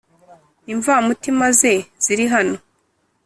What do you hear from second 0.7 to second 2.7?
imvamutima ze ziri hano